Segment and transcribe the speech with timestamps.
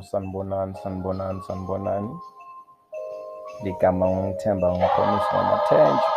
[0.00, 2.10] Hawu sanibonani sanibonani sanibonani.
[3.62, 6.10] Ligama ngithemba ngikhonisa ngamathenjwa.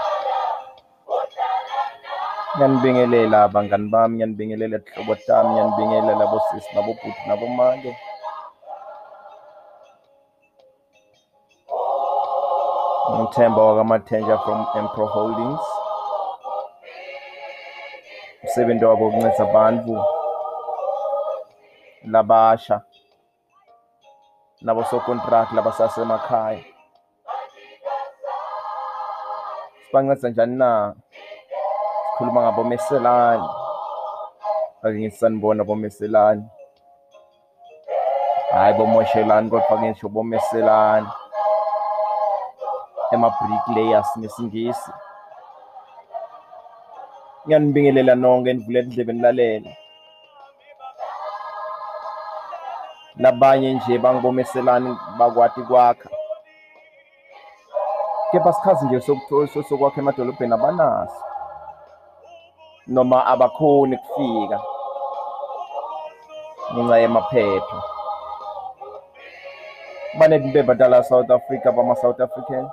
[2.56, 7.92] Ngiyanibingelela bangani bami, ngiyanibingelela hlobo tami, ngiyanibingelela bosisi nabobhuti nabomake.
[13.12, 15.66] Ngithemba wakamathenjwa from Empro Holdings.
[18.44, 19.96] Umsebenzi wabo ukunceda abantu
[22.08, 22.82] labasha
[24.64, 26.64] nabosokontraki labasasemakhaya.
[29.88, 30.96] Sibanceda njani na?
[32.12, 33.48] Sikhuluma ngabomeselani.
[34.84, 36.44] Ake ngithi sanibona bomeselani.
[38.52, 41.08] Hhayi bomoshelani kodwa ngisho bomeselani.
[43.12, 44.92] Ema-bricklayers ngesingisi.
[47.46, 49.78] Ngiyanibingelela nonke nivulele indlebe nilalele.
[53.24, 56.10] Labanye nje bangibomeselani bakwati kwakha.
[58.32, 61.22] Kepha sikhathi nje sokutho- sokwakha emadolobheni abanaso
[62.88, 64.58] noma abakhoni kufika
[66.74, 67.78] ngenxa yemaphepha.
[70.20, 72.66] Baningi bebadala South Africa bama-South African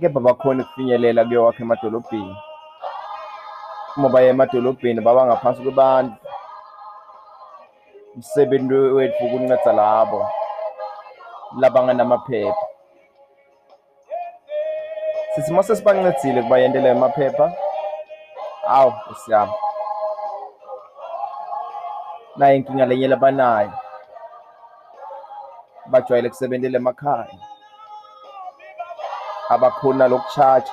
[0.00, 2.36] kepha bakhoni ukufinyelela kuyowakha emadolobheni.
[3.96, 6.27] Uma baya emadolobheni baba ngaphansi kwabantu.
[8.18, 10.20] Umsebenzi wethu ukunceda labo
[11.60, 12.66] labanganamaphepha.
[15.32, 17.46] Sithi mase sibancedile kubayentela emaphepha,
[18.66, 19.54] awu siyama.
[22.36, 23.72] Nayi inkinga lenye labanayo.
[25.86, 27.38] Bajwayele kusebentela emakhaya.
[29.48, 30.70] Abakhoni naloku-charge.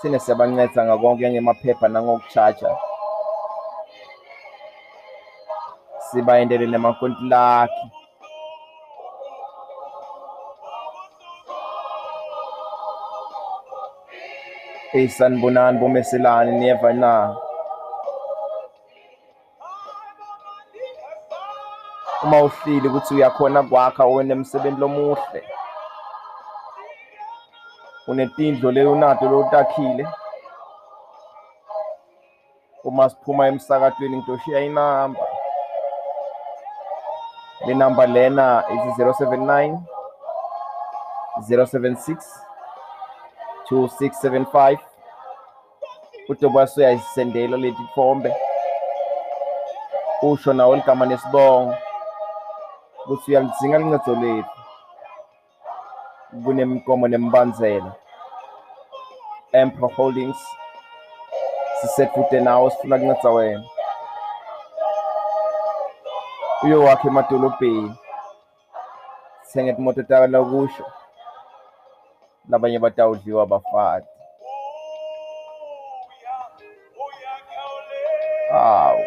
[0.00, 2.85] Thina siyabanceda ngakonke ngemaphepha nangoku-charge-a.
[6.10, 7.86] Sibayentele namakontilaki.
[14.92, 17.36] Eyi sanibonani bomeselani niyeva na?
[22.22, 25.42] Uma uhlile ukuthi uyakhona kwakha unemsebenzi lomuhle.
[28.08, 30.08] Unetindlu leyonato lotakhile.
[32.84, 35.35] Uma siphuma emsakatweni ngidoshiya inamba.
[37.66, 39.78] Le namba lena ithi 079
[41.48, 42.16] 076
[43.70, 44.78] 2675.
[46.28, 48.36] Udoba uyayisendela leti tfombe.
[50.22, 51.74] Usho nawe ligama nesibongo.
[53.04, 54.50] Ukuthi uyalidzinga lincedo lethu.
[56.44, 57.92] Kunemigomo nembandzela.
[59.52, 60.40] Empro Holdings.
[61.80, 63.64] Siseduze nawe sifuna kuncedza wena.
[66.62, 67.92] Uyowakha emadolobheni.
[69.46, 70.84] Sithenge timoto takalakusho.
[72.48, 74.08] Labanye batawudliwa abafati.
[78.50, 79.04] Hawu.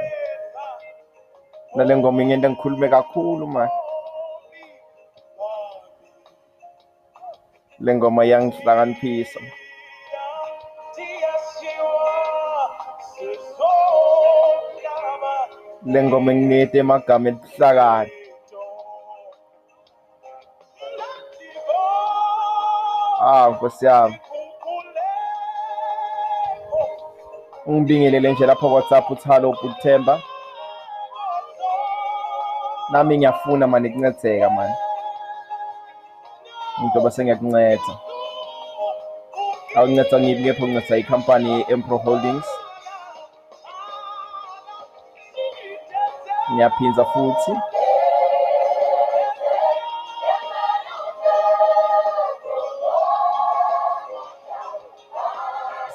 [1.76, 3.70] Nale ngoma ingente ngikhulume kakhulu man.
[7.80, 9.40] Le ngoma iyangihlakaniphisa.
[15.85, 18.12] Le ngoma inginete emagama ebuhlakani.
[23.22, 24.18] Ah, Nkosi yami.
[27.66, 30.22] Ungibingelele nje lapha WhatsApp uthi hello Buthemba.
[32.91, 34.73] Nami ngiyafuna mani ukuncedeka mani.
[36.84, 37.94] Ngizoba sengiyakunceda.
[39.75, 42.45] Awunceda ngiphi kepha unginceda ikhampani ye-Empro Holdings.
[46.52, 47.54] Ngiyaphinza futhi.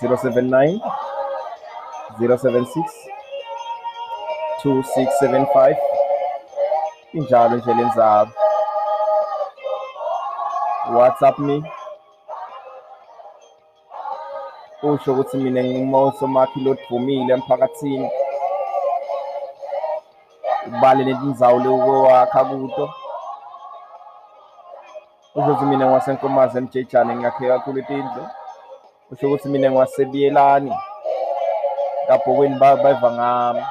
[0.00, 0.80] Zero seven nine
[2.18, 2.86] zero seven six
[4.62, 5.76] two six seven five.
[7.14, 8.30] Injalo nje lenzaba.
[10.92, 11.64] WhatsApp me.
[14.82, 18.10] Usho ukuthi mina ngimusomakhi lodumile emphakathini.
[20.74, 22.84] Ubale netindzawo lewakha kuto.
[25.34, 28.22] Usho ukuthi mina ngwasenkomazi emjejane ngakhe kakhulu tindlu.
[29.10, 30.72] Usho ukuthi mina ngwasebiyelani.
[32.08, 33.64] Kabhokweni ba- beva ngami.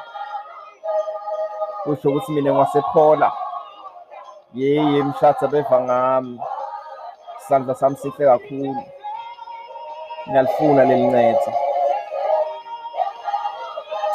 [1.86, 3.32] Usho ukuthi mina ngwasephola.
[4.54, 6.40] Yeye mshatha beva ngami.
[7.38, 8.82] Isandla sami sihle kakhulu.
[10.28, 11.52] Ngiyalifuna leli ncetho.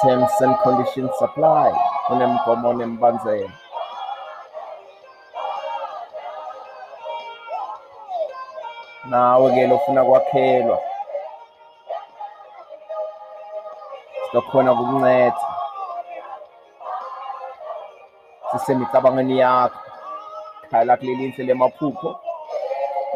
[0.02, 1.72] Terms and conditions apply.
[2.10, 3.52] Unemigomo nembandzela
[9.10, 10.80] nawe-ke lofuna kwakhelwa.
[14.26, 15.48] Sizokhona kukunceda
[18.52, 19.80] sisemicabangweni yakho.
[20.72, 22.20] Khala kuleli nhle lemaphupho.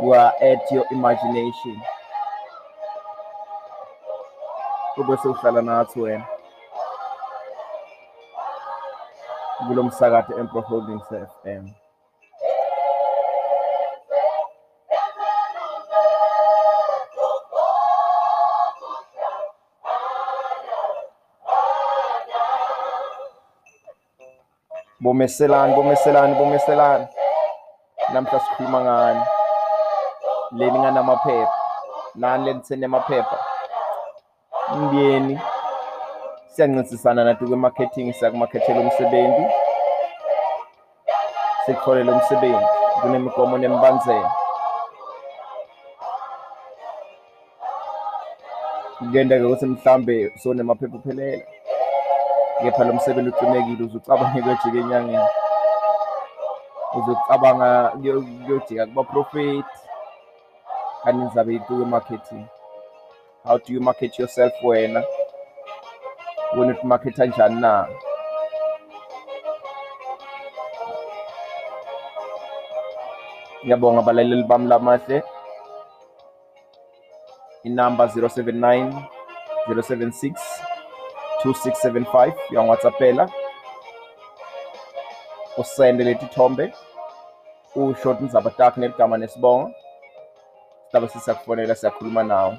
[0.02, 1.78] You are at your imagination.
[4.96, 6.33] Kube sewuhlala nathi wena.
[9.58, 11.64] Kulo msakato empro holdings fm
[25.00, 27.08] bomeselani bomeselani bomeselani.
[28.14, 29.22] Namhla sikhuluma ngani?
[30.52, 31.54] Leli nganamaphepha.
[32.16, 33.38] Nani lenithene amaphepha
[34.74, 35.40] umyeni
[36.54, 39.46] siyancintisana nathi kwe-marketing siyakumakhethela umsebenzi
[41.66, 42.66] sikutholele umsebenzi
[43.02, 44.32] kunemigomo nembandzela.
[48.98, 51.44] Kuyenteka ukuthi mhlambe sonemaphepha uphelela
[52.62, 55.30] kepha lo msebenzi ucimekile uzucabanga kuyojika enyangeni
[56.98, 57.70] uzokucabanga
[58.46, 59.80] kuyojika kubaprofeti
[61.04, 62.46] kanti nizabe ituke marketing
[63.44, 65.04] how do you market yourself wena?
[66.58, 67.88] Wena umarketha njani na
[73.64, 75.24] ngiyabonga abalaleli bami lamahle
[77.64, 78.92] inamba 079
[79.68, 80.34] 076
[81.46, 83.30] 2675 yangwhatsappela
[85.58, 86.74] usende letithombe
[87.76, 89.72] usho ukuthi nizaba takho neligama nesibongo.
[90.86, 92.58] Sizabe sisakufonela siyakhuluma nawe.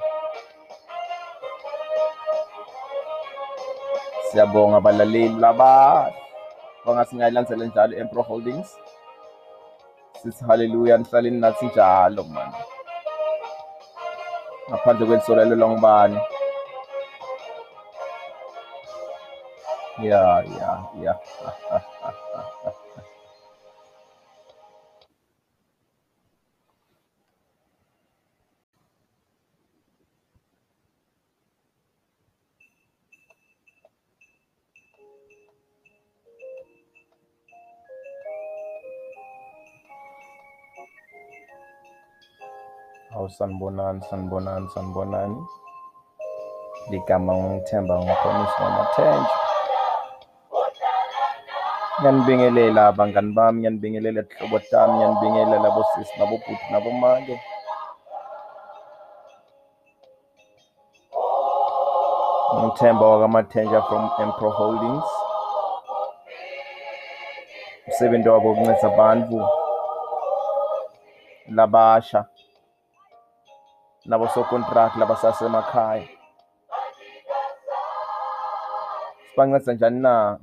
[4.35, 6.11] Siyabonga abalaleli laba
[6.85, 8.71] bangasingayilandzela njalo empro holdings.
[10.21, 12.59] Sithi haleluya nihlaleni nathi njalo mani.
[14.69, 16.19] Ngaphandle kwelisolelelwa ngubani?
[20.03, 20.23] Ya
[20.59, 20.71] ya
[21.05, 21.15] ya.
[43.25, 45.37] Hawu sanibonani sanibonani sanibonani
[46.91, 49.37] ligama ngithemba ngikhomisa ngamathenjwa
[52.01, 57.37] ngiyanibingelela abangani bami ngiyanibingelela hlobo tami ngiyanibingelela bosisi nabobhuti nabomake.
[62.61, 65.09] Ngithemba wakamathenjwa from empro holdings.
[67.87, 69.39] Umsebenzi wabo ukunceda abantu.
[71.57, 72.25] Labasha.
[74.07, 76.09] Nabosokontrakt labasasemakhaya
[79.35, 80.39] sibanceda njani na?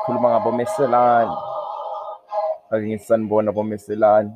[0.00, 1.36] Sikhuluma ngabomeselani.
[2.70, 4.32] Ake ngithi sanibona bomeselani.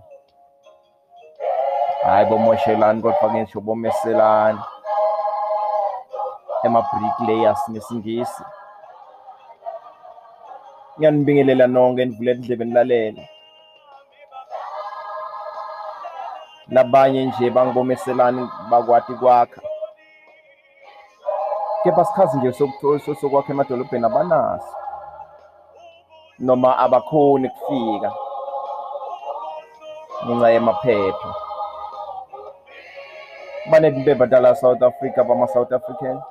[2.02, 4.60] Hhayi bomoshelani kodwa ngisho bomeselani.
[6.64, 8.42] Ema-bricklayers ngesingisi
[10.98, 13.28] ngiyanibingelela nonke nivulela indlebe nilalele
[16.72, 19.60] labanye nje bangibomeselani bakwati kwakha.
[21.82, 24.74] Kepha sikhathi nje sokuthi- sokwakha emadolobheni abanaso
[26.38, 28.10] noma abakhoni kufika
[30.24, 31.30] ngenxa yemaphepha.
[33.70, 36.22] Baneti badala South Africa bama-South African.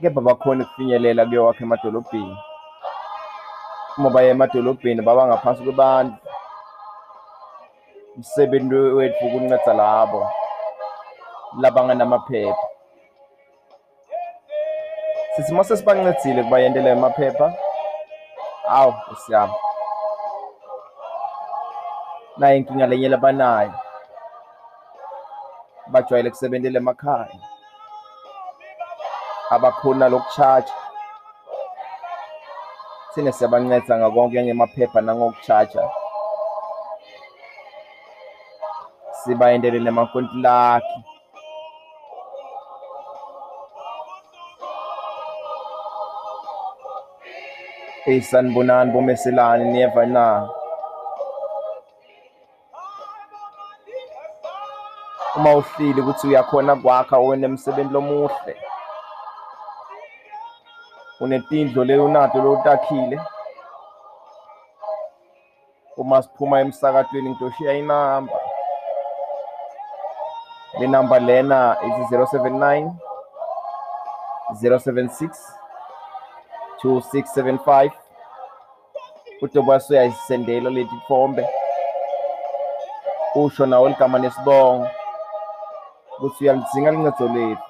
[0.00, 2.36] Kepha bakhoni kufinyelela kuyowakha emadolobheni.
[3.98, 6.16] Uma baye emadolobheni baba ngaphansi kwebantu
[8.16, 10.30] umsebenzi wethu ukunceda labo
[11.60, 12.66] labanganamaphepha.
[15.36, 17.52] Sithi uma sesibancedile kubayentela emaphepha
[18.68, 18.94] awu
[19.26, 19.54] siyama
[22.36, 23.74] naye inkinga lenye labanayo
[25.86, 27.40] bajwayele kusebentela emakhaya.
[29.50, 30.74] Abakhoni nalokuchaja
[33.14, 35.90] thina siyabanceda ngakonke ngemaphepha nangokuchaja
[39.26, 40.98] sibayendele nemakontilaki
[48.06, 50.48] eyi sanibonani bomeselani niyeva na.
[55.36, 58.54] Uma uhlile ukuthi uyakhona kwakha wena emsebenzi lomuhle.
[61.20, 63.20] Unetindlo leyonato lowutakhile
[65.96, 68.38] uma siphuma emsakatweni ngitoshiya inamba
[70.78, 72.90] le namba lena is 079
[74.62, 75.30] 076
[76.82, 77.90] 2675
[79.42, 81.48] udoba suyayisendela leti tfombe
[83.34, 84.88] usho nawe ligama nesibongo.
[86.18, 87.62] Ukuthi uyalidzinga lincedo lethu?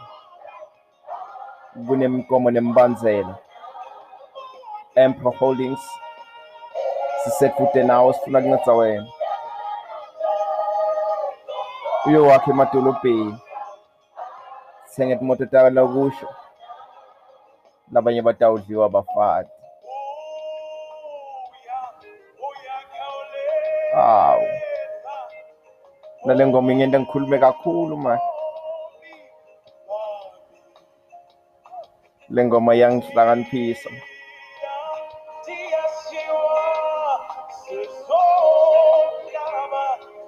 [1.86, 3.34] Kunemigomo nembandzela.
[4.94, 5.80] Empro holdings
[7.25, 9.06] sisedvute nawo sifuna kuncedza wena.
[12.06, 13.34] Uyowakha emadolobheni.
[14.86, 16.28] Sithenge timoto takalakusho
[17.92, 19.50] labanye batawudliwa bafati
[23.94, 24.48] hawu.
[26.25, 28.18] Nale ngoma ingente ngikhulume kakhulu man.
[32.28, 33.90] Le ngoma iyangihlakaniphisa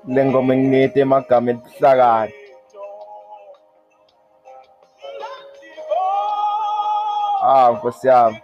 [0.09, 2.35] le ngoma inginete emagama ebuhlakani.
[7.43, 8.41] Ah nkosi yami.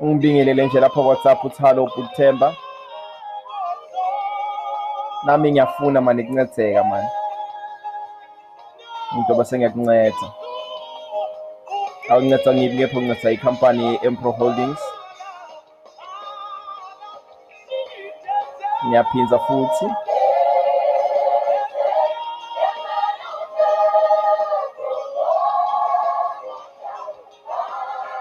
[0.00, 2.54] Ungibingelele nje lapha WhatsApp uthi hello Buthemba.
[5.24, 7.08] Nami ngiyafuna mani kuncedeka mani?
[9.12, 10.26] Umuntu bese ngiyakunceda
[12.10, 14.99] awunceda ngiphi kepha unginceda ikhampani ye-Empro Holdings?
[18.90, 19.86] Ngiyaphinza futhi.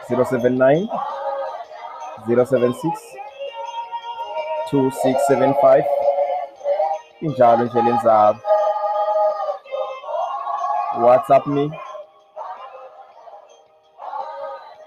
[0.07, 0.89] Zero seven nine
[2.27, 2.93] zero seven six
[4.69, 5.85] two six seven five.
[7.21, 8.39] Injalo nje lenzaba
[11.01, 11.71] whatsapp me.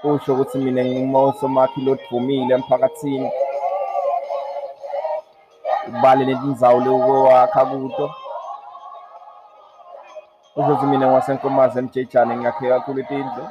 [0.04, 3.30] Usho ukuthi mina ngimusomakhi lodvumile emphakathini.
[5.98, 8.06] Ubale netindzawo lewakha kuto.
[10.56, 13.44] Usho ukuthi mina ngwasenkomazi emjejane ngiyakhe kakhulu tindlu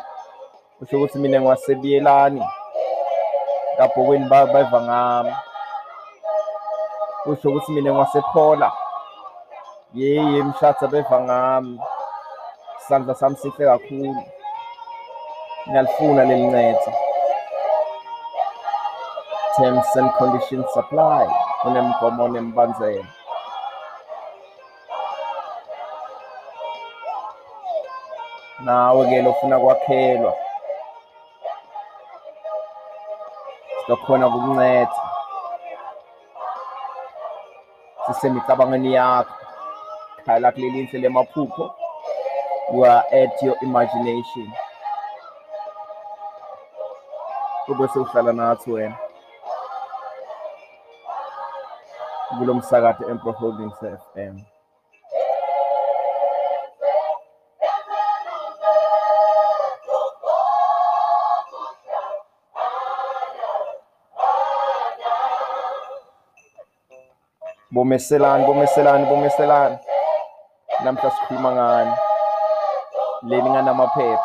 [0.81, 2.43] usho ukuthi mina ngwasebiyelani
[3.77, 5.33] kabhokweni beva ngami.
[7.25, 8.71] Usho ukuthi mina ngwasephola
[9.93, 11.79] yeye mshatha beva ngami.
[12.79, 14.24] Isandla sami sihle kakhulu.
[15.67, 16.91] Ngiyalifuna leli ncetho
[19.57, 21.40] terms and conditions apply.
[21.62, 23.06] Kunemgomo nembandzela
[28.65, 30.34] nawe-ke lofuna kwakhelwa.
[33.82, 35.01] Sizokhona kukunceda.
[38.06, 39.36] Sisemicabangweni yakho.
[40.25, 41.75] Khala kuleli nhle lemaphupho.
[42.74, 44.48] You are at your imagination.
[47.65, 48.98] Kube sewuhlala nathi wena.
[52.38, 54.35] Kulo msakato empro holdings fm
[67.71, 69.77] bomeselani bomeselani bomeselani.
[70.83, 71.91] Namhla sikhuluma ngani?
[73.21, 74.23] Leni nganamaphepha.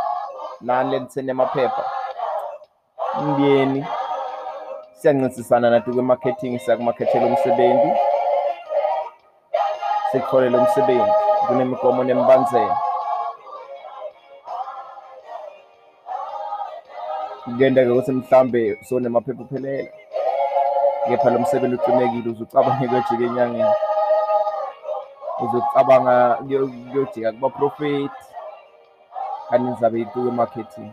[0.60, 1.84] Nani lenithene amaphepha
[3.20, 3.86] umyeni
[4.98, 7.90] siyancintisana nato kwe-marketing siyakumakhethela umsebenzi.
[10.10, 11.12] Sikutfolele umsebenzi
[11.46, 12.76] kunemigomo nembandzela
[17.44, 19.92] kuyenteka ukuthi mhlambe sonemaphepha uphelele
[21.08, 23.74] kepha lo msebenzi ucimekile uzucabanga kuyojika enyangeni.
[25.44, 28.24] Uzokucabanga kuyojika kubaprofeti
[29.48, 30.90] kanti nizabe ituke marketing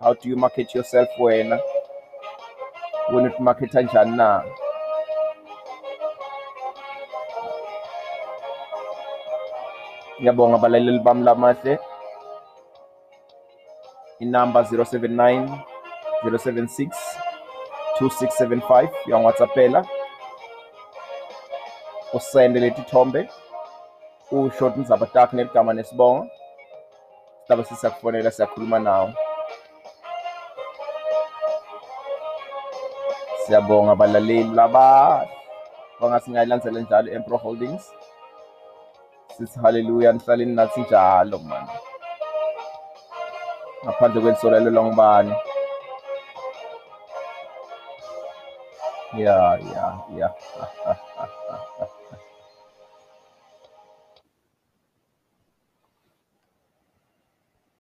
[0.00, 1.58] how do you market yourself wena?
[3.12, 4.44] Wena uthi marketa njani na
[10.18, 11.78] ngiyabonga abalaleli bami lamahle
[14.18, 15.48] inamba 079
[16.24, 16.88] 076
[18.00, 19.84] 2675 uyangwhatsappela
[22.12, 23.28] usende leti thombe.
[24.30, 26.26] Usho tindzaba takho neligama nesibongo.
[27.42, 29.14] Sizabe sisakufonela siyakhuluma nawe.
[33.46, 35.22] Siyabonga abalaleli laba
[36.00, 37.84] bangasingayilandzele njalo empro holdings.
[39.36, 41.74] Sithi haleluya nihlaleni nathi njalo mani.
[43.84, 45.34] Ngaphandle kwelisolelo ngubani
[49.14, 49.84] ya ya
[50.18, 50.28] ya